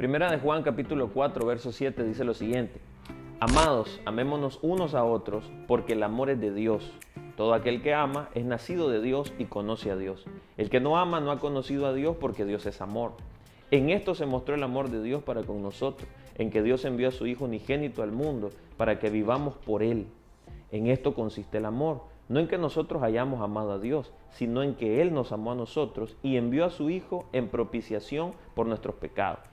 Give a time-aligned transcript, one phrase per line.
[0.00, 2.80] Primera de Juan capítulo 4, verso 7 dice lo siguiente.
[3.38, 6.90] Amados, amémonos unos a otros, porque el amor es de Dios.
[7.36, 10.24] Todo aquel que ama es nacido de Dios y conoce a Dios.
[10.56, 13.12] El que no ama no ha conocido a Dios porque Dios es amor.
[13.70, 17.08] En esto se mostró el amor de Dios para con nosotros, en que Dios envió
[17.08, 20.06] a su Hijo unigénito al mundo para que vivamos por Él.
[20.72, 24.76] En esto consiste el amor, no en que nosotros hayamos amado a Dios, sino en
[24.76, 28.94] que Él nos amó a nosotros y envió a su Hijo en propiciación por nuestros
[28.94, 29.49] pecados.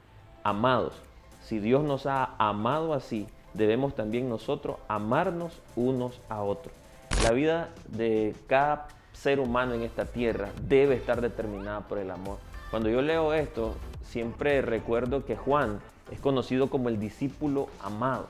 [0.48, 0.94] Amados,
[1.42, 6.74] si Dios nos ha amado así, debemos también nosotros amarnos unos a otros.
[7.22, 12.38] La vida de cada ser humano en esta tierra debe estar determinada por el amor.
[12.72, 18.30] Cuando yo leo esto, siempre recuerdo que Juan es conocido como el discípulo amado.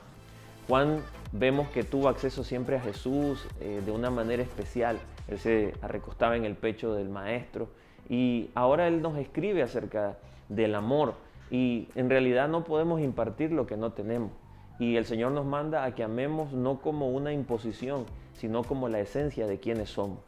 [0.66, 4.98] Juan vemos que tuvo acceso siempre a Jesús eh, de una manera especial.
[5.28, 7.68] Él se recostaba en el pecho del maestro
[8.08, 11.14] y ahora él nos escribe acerca del amor
[11.50, 14.30] y en realidad no podemos impartir lo que no tenemos.
[14.78, 18.04] Y el Señor nos manda a que amemos no como una imposición,
[18.34, 20.18] sino como la esencia de quienes somos.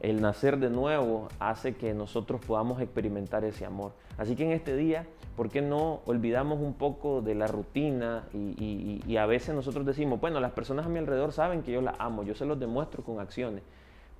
[0.00, 3.92] El nacer de nuevo hace que nosotros podamos experimentar ese amor.
[4.16, 5.06] Así que en este día,
[5.36, 8.24] ¿por qué no olvidamos un poco de la rutina?
[8.32, 11.96] Y, a veces nosotros decimos, bueno, las personas a mi alrededor saben que yo las
[11.98, 13.62] amo, yo se los demuestro con acciones.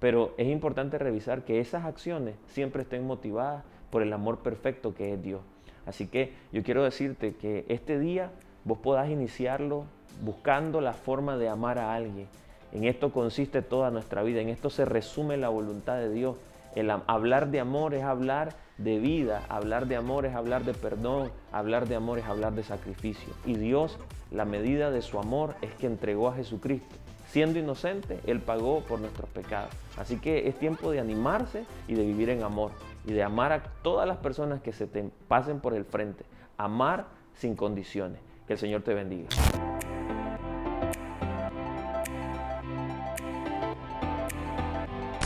[0.00, 5.14] Pero es importante revisar que esas acciones siempre estén motivadas por el amor perfecto que
[5.14, 5.40] es Dios.
[5.88, 8.30] Así que yo quiero decirte que este día
[8.64, 9.84] vos podás iniciarlo
[10.22, 12.28] buscando la forma de amar a alguien.
[12.72, 16.36] En esto consiste toda nuestra vida, en esto se resume la voluntad de Dios.
[16.74, 21.30] El hablar de amor es hablar de vida, hablar de amor es hablar de perdón,
[21.50, 23.32] hablar de amor es hablar de sacrificio.
[23.46, 23.98] Y Dios,
[24.30, 26.94] la medida de su amor es que entregó a Jesucristo.
[27.30, 29.70] Siendo inocente, Él pagó por nuestros pecados.
[29.96, 32.72] Así que es tiempo de animarse y de vivir en amor
[33.08, 36.26] y de amar a todas las personas que se te pasen por el frente.
[36.58, 38.20] Amar sin condiciones.
[38.46, 39.28] Que el Señor te bendiga.